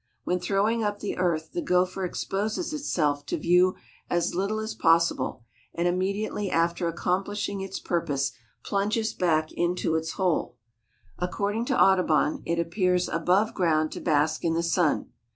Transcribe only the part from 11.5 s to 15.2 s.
to Audubon it appears above ground to bask in the sun.